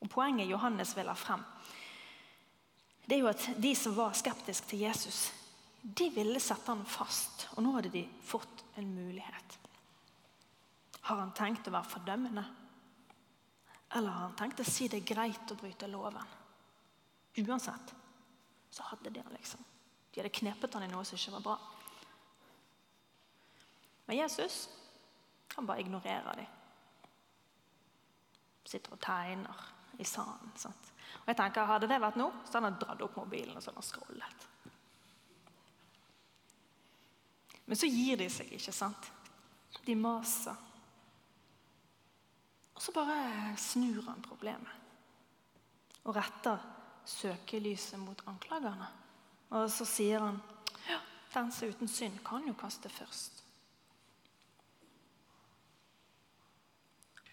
Og 0.00 0.10
Poenget 0.12 0.50
Johannes 0.50 0.92
vil 0.96 1.08
ha 1.08 1.16
frem, 1.16 1.42
det 3.06 3.16
er 3.16 3.22
jo 3.22 3.30
at 3.30 3.48
de 3.62 3.72
som 3.78 3.94
var 3.96 4.16
skeptiske 4.18 4.66
til 4.68 4.82
Jesus, 4.84 5.30
de 5.82 6.10
ville 6.10 6.40
sette 6.42 6.66
han 6.72 6.82
fast. 6.86 7.46
Og 7.54 7.62
nå 7.62 7.72
hadde 7.76 7.92
de 7.94 8.02
fått 8.26 8.64
en 8.76 8.88
mulighet. 8.94 9.58
Har 11.06 11.20
han 11.22 11.34
tenkt 11.38 11.68
å 11.70 11.74
være 11.74 11.90
fordømmende? 11.92 12.42
Eller 13.94 14.10
han 14.10 14.34
tenkt 14.36 14.60
å 14.60 14.66
si 14.66 14.88
det 14.90 15.02
er 15.02 15.14
greit 15.14 15.52
å 15.52 15.58
bryte 15.58 15.88
loven? 15.90 16.34
Uansett 17.36 17.94
så 18.70 18.82
hadde 18.90 19.10
de 19.10 19.22
han 19.22 19.36
liksom. 19.36 19.62
De 20.10 20.20
hadde 20.20 20.34
knepet 20.34 20.74
han 20.74 20.86
i 20.86 20.90
noe 20.90 21.04
som 21.04 21.18
ikke 21.18 21.36
var 21.36 21.44
bra. 21.44 21.56
Men 24.06 24.18
Jesus 24.18 24.66
han 25.54 25.66
bare 25.66 25.80
ignorerer 25.80 26.36
dem. 26.36 26.52
Sitter 28.66 28.92
og 28.92 29.00
tegner 29.00 29.62
i 29.98 30.04
sanden. 30.04 30.52
Sant? 30.58 30.92
Og 31.22 31.30
jeg 31.30 31.38
tenker, 31.38 31.64
Hadde 31.68 31.88
det 31.88 32.00
vært 32.02 32.18
nå, 32.20 32.26
så 32.44 32.58
hadde 32.58 32.72
han 32.72 32.78
dratt 32.82 33.04
opp 33.06 33.16
mobilen 33.16 33.56
og 33.56 33.62
så 33.62 33.70
hadde 33.70 33.80
han 33.80 33.88
scrollet. 33.88 34.46
Men 37.66 37.78
så 37.78 37.88
gir 37.90 38.18
de 38.20 38.28
seg 38.30 38.52
ikke, 38.54 38.74
sant? 38.74 39.10
De 39.86 39.96
maser. 39.98 40.65
Og 42.76 42.82
så 42.82 42.92
bare 42.92 43.56
snur 43.58 44.02
han 44.04 44.20
problemet 44.24 44.84
og 46.06 46.14
retter 46.14 46.60
søkelyset 47.06 47.98
mot 47.98 48.20
anklagerne. 48.30 48.86
Og 49.56 49.70
så 49.70 49.86
sier 49.88 50.22
han 50.22 50.38
ja, 50.86 51.00
den 51.34 51.50
som 51.52 51.66
er 51.66 51.74
uten 51.74 51.90
synd, 51.90 52.20
kan 52.26 52.46
jo 52.46 52.54
kaste 52.58 52.90
først. 52.92 53.42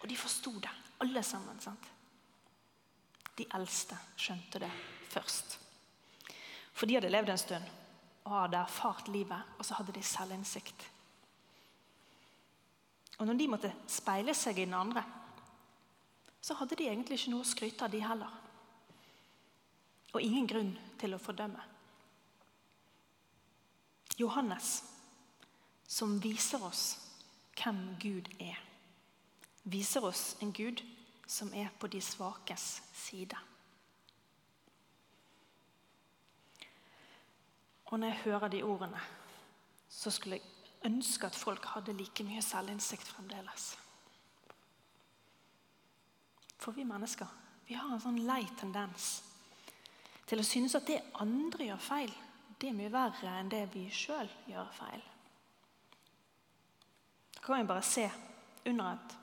Og 0.02 0.08
de 0.10 0.16
forsto 0.16 0.52
det, 0.60 0.72
alle 1.00 1.22
sammen. 1.22 1.60
sant? 1.60 1.86
De 3.38 3.46
eldste 3.54 3.96
skjønte 4.16 4.60
det 4.62 4.70
først. 5.10 5.58
For 6.74 6.86
de 6.86 6.98
hadde 6.98 7.10
levd 7.10 7.30
en 7.32 7.40
stund 7.40 7.70
og 8.24 8.34
hadde 8.40 8.58
erfart 8.58 9.08
livet, 9.08 9.54
og 9.58 9.64
så 9.64 9.78
hadde 9.78 9.94
de 9.94 10.02
selvinnsikt. 10.02 10.90
Og 13.18 13.26
når 13.26 13.38
de 13.38 13.48
måtte 13.48 13.72
speile 13.86 14.34
seg 14.34 14.58
i 14.58 14.66
den 14.66 14.74
andre, 14.74 15.04
så 16.44 16.56
hadde 16.58 16.76
de 16.76 16.90
egentlig 16.90 17.16
ikke 17.16 17.32
noe 17.32 17.44
å 17.44 17.48
skryte 17.48 17.86
av, 17.86 17.92
de 17.94 18.02
heller 18.04 18.40
og 20.14 20.22
ingen 20.22 20.46
grunn 20.46 20.74
til 21.00 21.16
å 21.16 21.18
fordømme. 21.22 21.62
Johannes, 24.14 24.76
som 25.90 26.20
viser 26.22 26.62
oss 26.62 26.84
hvem 27.58 27.80
Gud 28.02 28.30
er, 28.38 28.60
viser 29.66 30.06
oss 30.06 30.36
en 30.44 30.52
Gud 30.54 30.84
som 31.26 31.50
er 31.56 31.72
på 31.80 31.90
de 31.90 31.98
svakes 32.04 32.78
side. 32.94 33.38
Og 37.90 37.98
når 37.98 38.12
jeg 38.12 38.22
hører 38.24 38.52
de 38.52 38.62
ordene, 38.66 39.00
så 39.90 40.12
skulle 40.14 40.38
jeg 40.38 40.86
ønske 40.86 41.26
at 41.26 41.38
folk 41.38 41.66
hadde 41.74 41.94
like 41.96 42.26
mye 42.26 42.42
selvinnsikt 42.42 43.08
fremdeles. 43.08 43.72
For 46.64 46.72
vi 46.72 46.86
mennesker 46.88 47.28
vi 47.66 47.76
har 47.76 47.90
en 47.92 48.00
sånn 48.00 48.22
lei 48.24 48.42
tendens 48.56 49.18
til 50.24 50.40
å 50.40 50.44
synes 50.44 50.76
at 50.78 50.86
det 50.88 51.02
andre 51.20 51.66
gjør 51.68 51.80
feil, 51.84 52.12
det 52.56 52.70
er 52.70 52.76
mye 52.76 52.92
verre 52.92 53.32
enn 53.40 53.50
det 53.52 53.66
vi 53.74 53.82
sjøl 53.92 54.28
gjør 54.48 54.70
feil. 54.72 55.02
Da 57.34 57.42
kan 57.44 57.60
vi 57.60 57.68
bare 57.68 57.84
se 57.84 58.04
under 58.64 58.94
et 58.94 59.16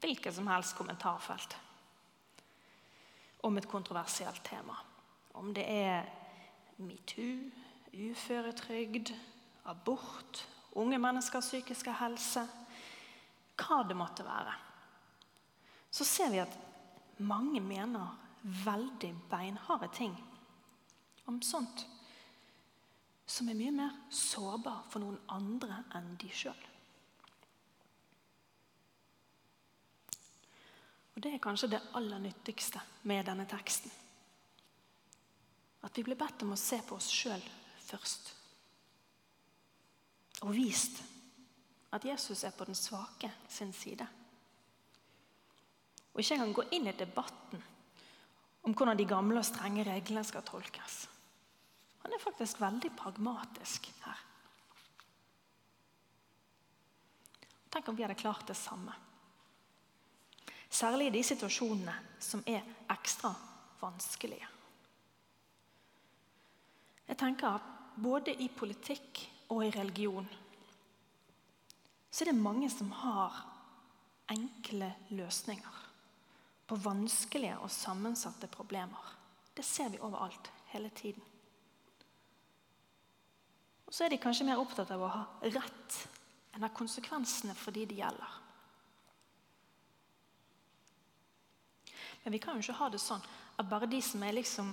hvilket 0.00 0.36
som 0.36 0.48
helst 0.48 0.76
kommentarfelt 0.78 1.58
om 3.44 3.60
et 3.60 3.68
kontroversielt 3.68 4.40
tema. 4.44 4.78
Om 5.36 5.52
det 5.56 5.66
er 5.68 6.08
metoo, 6.80 7.50
uføretrygd, 7.92 9.12
abort, 9.68 10.44
unge 10.80 10.96
menneskers 11.00 11.52
psykiske 11.52 11.92
helse 12.00 12.48
Hva 13.60 13.82
det 13.84 13.96
måtte 13.96 14.24
være. 14.24 14.69
Så 15.90 16.06
ser 16.06 16.30
vi 16.30 16.42
at 16.42 16.58
mange 17.18 17.60
mener 17.60 18.16
veldig 18.64 19.14
beinharde 19.30 19.88
ting 19.94 20.14
om 21.28 21.42
sånt 21.42 21.84
som 23.30 23.48
er 23.48 23.58
mye 23.58 23.72
mer 23.74 23.94
sårbar 24.10 24.86
for 24.90 25.02
noen 25.02 25.18
andre 25.30 25.84
enn 25.94 26.14
de 26.18 26.30
sjøl. 26.34 26.66
Og 31.14 31.22
Det 31.22 31.34
er 31.34 31.42
kanskje 31.42 31.68
det 31.74 31.82
aller 31.98 32.18
nyttigste 32.22 32.80
med 33.02 33.26
denne 33.28 33.44
teksten. 33.46 33.92
At 35.84 35.96
vi 35.96 36.04
blir 36.06 36.18
bedt 36.18 36.42
om 36.42 36.54
å 36.54 36.58
se 36.58 36.80
på 36.86 36.96
oss 36.96 37.10
sjøl 37.12 37.42
først. 37.84 38.32
Og 40.48 40.54
vist 40.56 41.02
at 41.92 42.04
Jesus 42.04 42.44
er 42.44 42.56
på 42.56 42.64
den 42.64 42.78
svake 42.78 43.30
sin 43.48 43.72
side. 43.76 44.06
Og 46.20 46.24
ikke 46.24 46.36
engang 46.36 46.50
gå 46.52 46.62
inn 46.76 46.88
i 46.90 46.92
debatten 46.92 47.62
om 48.68 48.74
hvordan 48.76 48.98
de 48.98 49.06
gamle 49.08 49.40
og 49.40 49.46
strenge 49.48 49.86
reglene 49.88 50.20
skal 50.28 50.44
tolkes. 50.44 50.96
Han 52.02 52.12
er 52.12 52.20
faktisk 52.20 52.60
veldig 52.60 52.90
pragmatisk 52.92 53.88
her. 54.04 54.20
Tenk 57.72 57.88
om 57.88 57.96
vi 57.96 58.04
hadde 58.04 58.18
klart 58.20 58.44
det 58.52 58.58
samme. 58.60 58.92
Særlig 60.68 61.08
i 61.08 61.16
de 61.16 61.24
situasjonene 61.24 61.96
som 62.20 62.44
er 62.44 62.68
ekstra 62.92 63.32
vanskelige. 63.80 64.52
Jeg 67.08 67.16
tenker 67.16 67.56
at 67.56 67.74
både 67.96 68.36
i 68.36 68.52
politikk 68.52 69.24
og 69.48 69.64
i 69.64 69.72
religion 69.72 70.28
så 72.10 72.26
er 72.26 72.34
det 72.34 72.42
mange 72.42 72.68
som 72.68 72.92
har 72.92 73.46
enkle 74.28 74.92
løsninger 75.16 75.79
på 76.70 76.78
vanskelige 76.78 77.56
og 77.58 77.72
sammensatte 77.74 78.46
problemer. 78.50 79.14
Det 79.54 79.64
ser 79.66 79.90
vi 79.90 79.98
overalt, 79.98 80.52
hele 80.70 80.90
tiden. 80.94 81.24
Og 83.86 83.94
så 83.94 84.06
er 84.06 84.12
de 84.12 84.20
kanskje 84.22 84.46
mer 84.46 84.60
opptatt 84.62 84.92
av 84.94 85.02
å 85.02 85.10
ha 85.10 85.24
rett 85.48 85.96
enn 86.54 86.62
av 86.62 86.70
konsekvensene 86.76 87.56
for 87.58 87.74
de 87.74 87.88
det 87.90 87.98
gjelder. 87.98 88.36
Men 92.22 92.36
vi 92.36 92.38
kan 92.42 92.54
jo 92.54 92.62
ikke 92.62 92.78
ha 92.84 92.90
det 92.92 93.00
sånn 93.02 93.24
at 93.58 93.66
bare 93.66 93.90
de 93.90 93.98
som 94.04 94.22
liksom, 94.22 94.70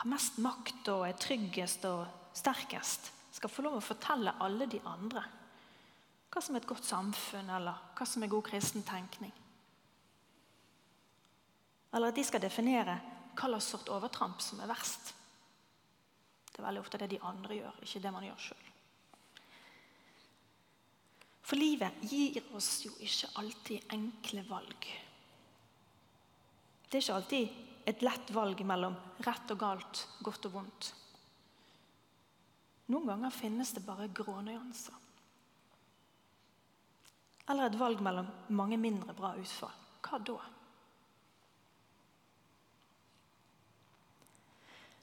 har 0.00 0.10
mest 0.10 0.40
makt 0.42 0.90
og 0.90 1.04
er 1.06 1.20
tryggest 1.20 1.86
og 1.86 2.08
sterkest, 2.34 3.12
skal 3.30 3.52
få 3.52 3.62
lov 3.62 3.78
å 3.78 3.84
fortelle 3.84 4.34
alle 4.42 4.66
de 4.66 4.82
andre 4.82 5.22
hva 6.30 6.42
som 6.42 6.54
er 6.54 6.62
et 6.62 6.70
godt 6.70 6.86
samfunn, 6.86 7.48
eller 7.50 7.78
hva 7.98 8.06
som 8.06 8.22
er 8.22 8.30
god 8.30 8.44
kristen 8.46 8.84
tenkning. 8.86 9.32
Eller 11.92 12.12
at 12.12 12.18
de 12.18 12.24
skal 12.26 12.42
definere 12.42 12.98
hva 13.34 13.48
slags 13.48 13.70
sort 13.72 13.90
overtramp 13.92 14.42
som 14.44 14.60
er 14.60 14.70
verst. 14.70 15.14
Det 16.50 16.58
er 16.60 16.66
veldig 16.66 16.82
ofte 16.82 17.00
det 17.00 17.10
de 17.14 17.22
andre 17.24 17.56
gjør, 17.56 17.80
ikke 17.86 18.02
det 18.04 18.12
man 18.14 18.26
gjør 18.26 18.44
sjøl. 18.50 18.66
For 21.50 21.58
livet 21.58 22.04
gir 22.06 22.44
oss 22.54 22.84
jo 22.84 22.92
ikke 23.02 23.32
alltid 23.40 23.94
enkle 23.96 24.44
valg. 24.46 24.86
Det 26.86 26.98
er 26.98 27.02
ikke 27.02 27.16
alltid 27.16 27.88
et 27.90 28.04
lett 28.06 28.30
valg 28.34 28.62
mellom 28.66 28.94
rett 29.26 29.50
og 29.50 29.58
galt, 29.58 30.04
godt 30.22 30.46
og 30.46 30.54
vondt. 30.58 30.92
Noen 32.90 33.06
ganger 33.06 33.34
finnes 33.34 33.72
det 33.74 33.82
bare 33.86 34.10
grå 34.14 34.36
nyanser. 34.46 34.94
Eller 37.50 37.66
et 37.66 37.78
valg 37.78 38.02
mellom 38.02 38.30
mange 38.54 38.78
mindre 38.78 39.14
bra 39.16 39.32
utfall. 39.38 39.74
Hva 40.06 40.18
da? 40.22 40.38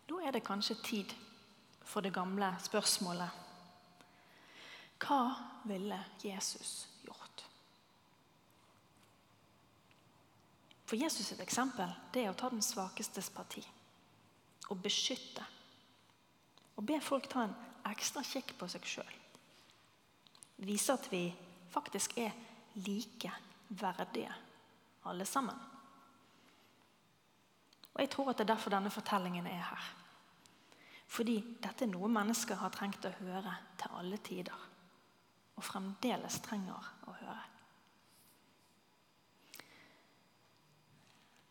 Da 0.08 0.22
er 0.24 0.32
det 0.32 0.46
kanskje 0.48 0.78
tid 0.84 1.14
for 1.84 2.02
det 2.02 2.14
gamle 2.16 2.54
spørsmålet 2.64 3.44
Hva 5.04 5.22
ville 5.68 6.00
Jesus 6.24 6.88
gjort? 7.06 7.44
For 10.88 10.96
Jesus 10.96 11.28
sitt 11.28 11.42
eksempel 11.44 11.92
det 12.14 12.24
er 12.24 12.32
å 12.32 12.38
ta 12.40 12.50
den 12.50 12.64
svakestes 12.64 13.30
parti. 13.30 13.66
og 14.70 14.82
beskytte. 14.84 15.44
Og 16.76 16.86
be 16.86 17.00
folk 17.02 17.30
ta 17.32 17.46
en 17.48 17.56
ekstra 17.88 18.24
kikk 18.28 18.54
på 18.60 18.68
seg 18.68 18.86
sjøl. 18.86 19.14
Vise 20.68 20.94
at 20.94 21.08
vi 21.12 21.30
faktisk 21.72 22.18
er 22.20 22.34
like 22.84 23.32
verdige, 23.70 24.34
alle 25.06 25.26
sammen. 25.26 25.56
Og 27.98 28.02
Jeg 28.04 28.10
tror 28.14 28.30
at 28.30 28.38
det 28.38 28.46
er 28.46 28.54
derfor 28.54 28.70
denne 28.70 28.94
fortellingen 28.94 29.48
er 29.50 29.64
her. 29.72 29.86
Fordi 31.08 31.38
dette 31.64 31.86
er 31.86 31.90
noe 31.90 32.10
mennesker 32.12 32.60
har 32.60 32.70
trengt 32.70 33.06
å 33.10 33.14
høre 33.24 33.54
til 33.82 33.96
alle 33.98 34.20
tider. 34.22 34.66
Og 35.58 35.66
fremdeles 35.66 36.38
trenger 36.46 36.92
å 37.10 37.16
høre. 37.18 37.46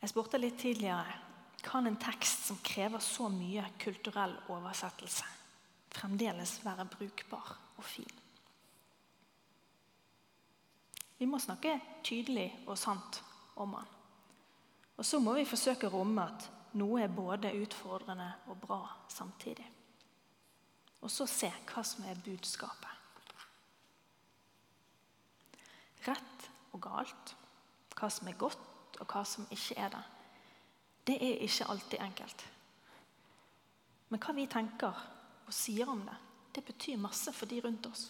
Jeg 0.05 0.13
spurte 0.13 0.39
litt 0.39 0.61
tidligere 0.63 1.17
kan 1.67 1.87
en 1.87 1.99
tekst 1.99 2.47
som 2.47 2.61
krever 2.63 3.03
så 3.03 3.27
mye 3.33 3.65
kulturell 3.83 4.37
oversettelse, 4.55 5.27
fremdeles 5.91 6.61
være 6.63 6.87
brukbar 6.93 7.57
og 7.75 7.83
fin? 7.83 8.23
Vi 11.19 11.27
må 11.27 11.41
snakke 11.43 11.81
tydelig 12.07 12.53
og 12.69 12.79
sant 12.79 13.23
om 13.57 13.75
den. 13.81 13.96
Og 14.97 15.05
så 15.05 15.21
må 15.21 15.35
vi 15.37 15.49
forsøke 15.49 15.89
å 15.89 15.99
romme 15.99 16.25
at 16.25 16.47
noe 16.77 17.03
er 17.05 17.13
både 17.13 17.55
utfordrende 17.61 18.29
og 18.51 18.61
bra 18.61 18.81
samtidig. 19.13 19.67
Og 21.05 21.13
så 21.13 21.27
se 21.29 21.51
hva 21.69 21.85
som 21.85 22.07
er 22.09 22.21
budskapet. 22.25 22.93
Rett 26.07 26.49
og 26.73 26.81
galt, 26.83 27.35
hva 27.97 28.09
som 28.13 28.29
er 28.31 28.39
godt 28.39 29.01
og 29.01 29.09
hva 29.11 29.25
som 29.27 29.49
ikke 29.53 29.77
er 29.81 29.93
det. 29.93 30.05
Det 31.07 31.17
er 31.23 31.43
ikke 31.47 31.69
alltid 31.71 32.03
enkelt. 32.03 32.45
Men 34.09 34.23
hva 34.23 34.35
vi 34.37 34.47
tenker 34.51 35.03
og 35.47 35.55
sier 35.55 35.91
om 35.91 36.03
det, 36.07 36.17
det 36.55 36.65
betyr 36.65 37.01
masse 37.01 37.33
for 37.35 37.51
de 37.51 37.61
rundt 37.63 37.87
oss. 37.91 38.09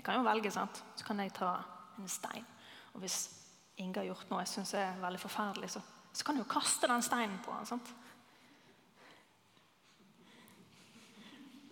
Jeg 0.00 0.04
kan 0.06 0.16
jo 0.16 0.24
velge, 0.24 0.48
sant? 0.48 0.78
så 0.96 1.04
kan 1.04 1.18
jeg 1.20 1.32
ta 1.36 1.50
en 2.00 2.06
stein. 2.08 2.44
Og 2.94 3.02
hvis 3.02 3.18
Inge 3.76 4.00
har 4.00 4.06
gjort 4.06 4.30
noe 4.30 4.38
jeg 4.40 4.48
syns 4.48 4.72
er 4.80 4.96
veldig 5.02 5.20
forferdelig, 5.20 5.68
så, 5.74 5.82
så, 6.08 6.24
kan 6.24 6.38
jeg 6.38 6.46
jo 6.46 6.52
kaste 6.54 6.88
den 6.88 7.04
steinen 7.04 7.34
på 7.44 7.52
han. 7.52 7.68
sant? 7.68 7.90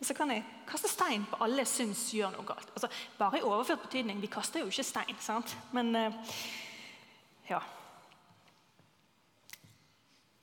så 0.04 0.14
kan 0.14 0.30
jeg 0.30 0.44
kaste 0.68 0.92
stein 0.92 1.24
på 1.30 1.40
alle 1.40 1.64
jeg 1.64 1.72
syns 1.72 2.04
gjør 2.18 2.36
noe 2.36 2.44
galt. 2.52 2.68
Altså, 2.76 2.92
bare 3.16 3.40
i 3.40 3.48
overført 3.48 3.86
betydning. 3.86 4.20
Vi 4.20 4.28
kaster 4.36 4.60
jo 4.60 4.68
ikke 4.68 4.84
stein, 4.84 5.16
sant? 5.24 5.56
Men 5.72 5.96
uh, 5.96 6.36
ja. 7.48 7.64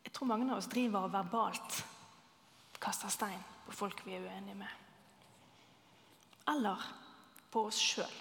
Jeg 0.10 0.18
tror 0.18 0.34
mange 0.34 0.50
av 0.50 0.58
oss 0.58 0.74
driver 0.74 1.06
og 1.06 1.14
verbalt 1.14 1.82
kaster 2.82 3.14
stein 3.14 3.46
på 3.70 3.78
folk 3.78 4.02
vi 4.10 4.18
er 4.18 4.26
uenige 4.26 4.58
med. 4.58 4.78
Eller 6.50 6.94
på 7.56 7.64
oss 7.70 7.80
sjøl. 7.80 8.18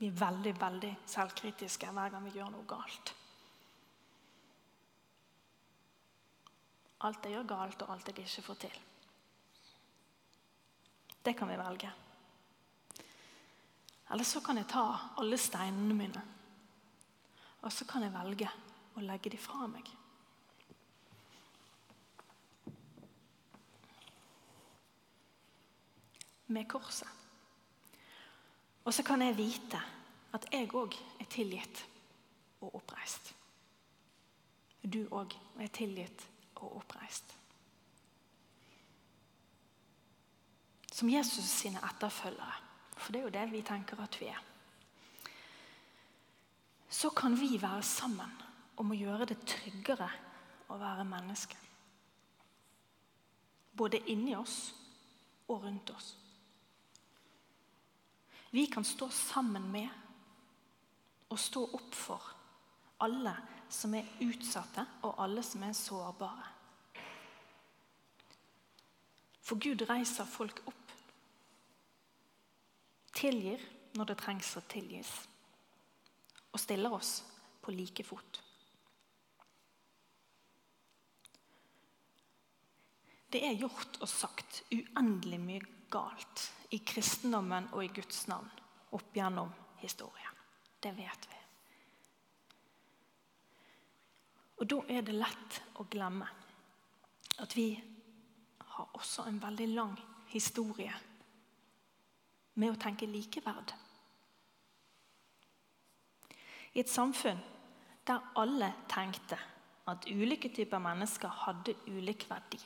Vi 0.00 0.08
er 0.08 0.16
veldig, 0.16 0.52
veldig 0.60 0.90
selvkritiske 1.08 1.88
hver 1.96 2.12
gang 2.12 2.24
vi 2.26 2.36
gjør 2.36 2.52
noe 2.52 2.68
galt. 2.68 3.12
Alt 7.08 7.24
jeg 7.24 7.32
gjør 7.32 7.48
galt, 7.48 7.82
og 7.84 7.92
alt 7.94 8.10
jeg 8.10 8.26
ikke 8.26 8.44
får 8.44 8.58
til. 8.66 8.78
Det 11.24 11.32
kan 11.36 11.48
vi 11.48 11.56
velge. 11.60 11.92
Eller 14.10 14.26
så 14.26 14.42
kan 14.44 14.60
jeg 14.60 14.68
ta 14.68 14.84
alle 15.22 15.38
steinene 15.40 15.96
mine, 15.96 16.24
og 17.62 17.72
så 17.72 17.86
kan 17.88 18.04
jeg 18.04 18.12
velge 18.12 18.50
å 18.96 19.04
legge 19.04 19.32
dem 19.32 19.40
fra 19.40 19.68
meg. 19.70 19.88
Med 26.50 26.68
korset. 26.68 27.19
Og 28.84 28.94
så 28.94 29.02
kan 29.02 29.22
jeg 29.22 29.36
vite 29.36 29.80
at 30.32 30.46
jeg 30.52 30.70
òg 30.74 30.94
er 31.20 31.28
tilgitt 31.30 31.84
og 32.60 32.74
oppreist. 32.74 33.34
du 34.82 35.04
òg 35.12 35.34
er 35.60 35.68
tilgitt 35.68 36.26
og 36.56 36.76
oppreist. 36.76 37.36
Som 40.92 41.08
Jesus 41.08 41.44
sine 41.44 41.80
etterfølgere, 41.84 42.54
for 42.96 43.12
det 43.12 43.20
er 43.20 43.24
jo 43.24 43.34
det 43.34 43.52
vi 43.52 43.62
tenker 43.62 44.00
at 44.02 44.20
vi 44.20 44.26
er, 44.26 44.40
så 46.90 47.10
kan 47.10 47.36
vi 47.40 47.62
være 47.62 47.82
sammen 47.82 48.32
om 48.76 48.90
å 48.90 48.98
gjøre 48.98 49.28
det 49.30 49.38
tryggere 49.46 50.08
å 50.68 50.78
være 50.80 51.04
menneske. 51.04 51.56
Både 53.76 54.00
inni 54.10 54.34
oss 54.36 54.74
og 55.48 55.62
rundt 55.64 55.92
oss. 55.94 56.16
Vi 58.50 58.66
kan 58.66 58.84
stå 58.84 59.08
sammen 59.10 59.70
med 59.72 59.88
og 61.30 61.38
stå 61.38 61.62
opp 61.70 61.94
for 61.94 62.24
alle 63.00 63.34
som 63.70 63.94
er 63.94 64.08
utsatte, 64.26 64.82
og 65.06 65.20
alle 65.22 65.42
som 65.46 65.62
er 65.62 65.76
sårbare. 65.78 66.48
For 69.46 69.58
Gud 69.62 69.86
reiser 69.86 70.26
folk 70.26 70.62
opp. 70.66 70.92
Tilgir 73.14 73.62
når 73.94 74.10
det 74.10 74.18
trengs 74.20 74.52
å 74.58 74.64
tilgis. 74.70 75.10
Og 76.50 76.58
stiller 76.58 76.94
oss 76.94 77.20
på 77.62 77.74
like 77.74 78.04
fot. 78.06 78.42
Det 83.30 83.44
er 83.46 83.54
gjort 83.54 84.00
og 84.02 84.10
sagt 84.10 84.64
uendelig 84.74 85.38
mye 85.38 85.66
galt 85.90 86.48
i 86.70 86.78
kristendommen 86.86 87.68
og 87.72 87.84
i 87.84 87.92
Guds 87.94 88.26
navn 88.30 88.50
opp 88.94 89.14
gjennom 89.14 89.50
historien. 89.82 90.36
Det 90.80 90.92
vet 90.96 91.28
vi. 91.30 91.38
Og 94.60 94.68
Da 94.68 94.80
er 94.92 95.02
det 95.02 95.16
lett 95.16 95.60
å 95.80 95.86
glemme 95.88 96.26
at 97.40 97.56
vi 97.56 97.72
har 98.74 98.90
også 98.92 99.24
en 99.28 99.40
veldig 99.40 99.68
lang 99.72 99.94
historie 100.32 100.92
med 102.60 102.74
å 102.74 102.80
tenke 102.80 103.08
likeverd. 103.08 103.72
I 106.74 106.82
et 106.84 106.92
samfunn 106.92 107.40
der 108.06 108.28
alle 108.38 108.72
tenkte 108.90 109.38
at 109.90 110.06
ulike 110.06 110.52
typer 110.54 110.82
mennesker 110.82 111.32
hadde 111.46 111.74
ulik 111.88 112.28
verdi 112.30 112.60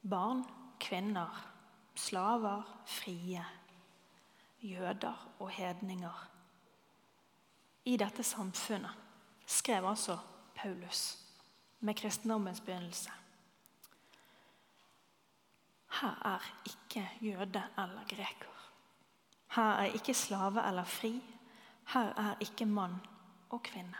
Barn, 0.00 0.46
kvinner, 0.80 1.28
slaver, 2.00 2.62
frie, 2.86 3.46
jøder 4.62 5.28
og 5.38 5.50
hedninger. 5.50 6.28
I 7.84 7.96
dette 7.96 8.22
samfunnet 8.22 8.92
skrev 9.46 9.86
altså 9.88 10.18
Paulus 10.54 11.18
med 11.80 11.94
kristendommens 11.94 12.60
begynnelse. 12.60 13.10
Her 16.00 16.16
er 16.24 16.52
ikke 16.66 17.10
jøde 17.20 17.62
eller 17.78 18.04
greker. 18.08 18.56
Her 19.50 19.72
er 19.82 19.84
ikke 19.84 20.14
slave 20.14 20.68
eller 20.68 20.84
fri. 20.84 21.22
Her 21.92 22.12
er 22.16 22.34
ikke 22.40 22.66
mann 22.66 23.00
og 23.50 23.62
kvinne. 23.62 23.96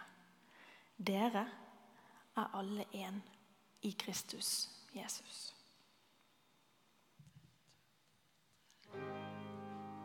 Dere 1.06 1.48
er 2.36 2.56
alle 2.56 2.84
én 2.94 3.20
i 3.82 3.96
Kristus 3.98 4.68
Jesus. 4.94 5.59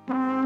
Det 0.07 0.44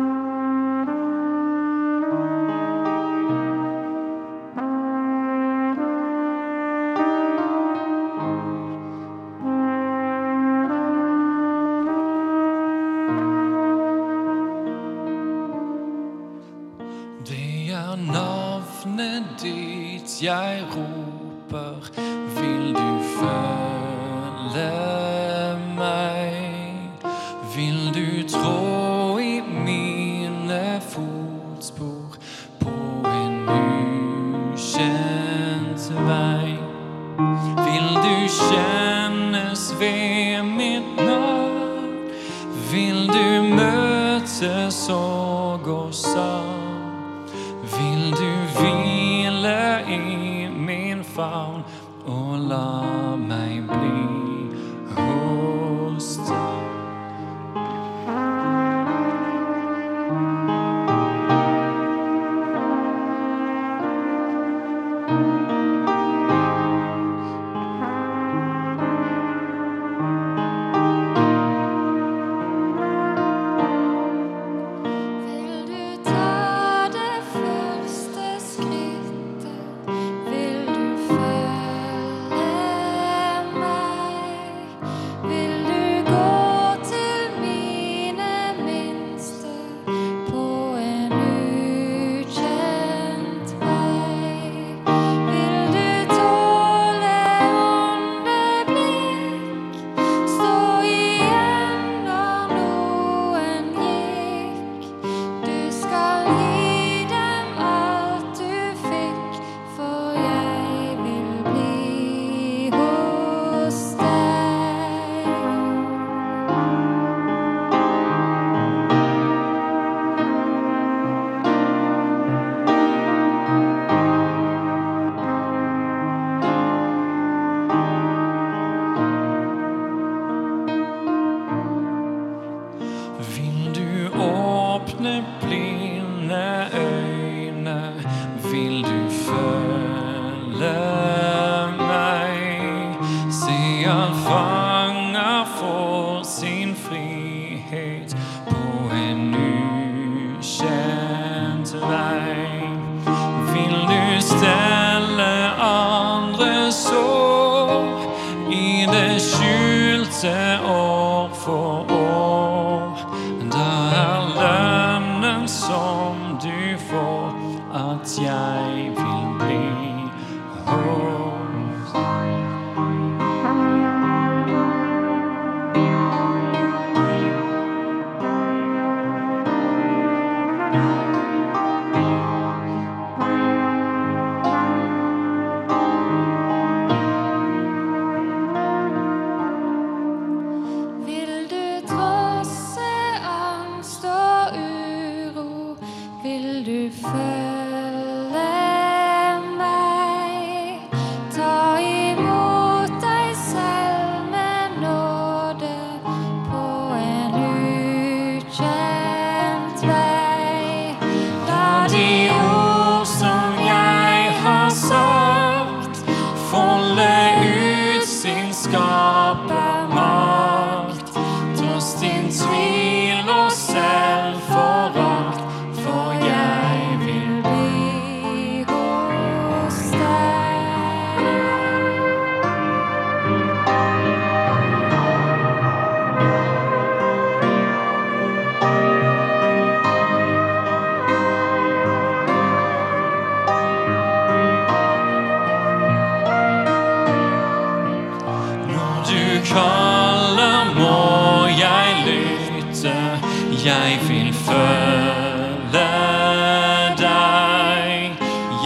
se 160.19 160.27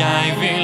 Jeg 0.04 0.36
vil 0.42 0.63